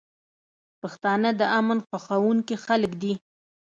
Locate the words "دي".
3.01-3.13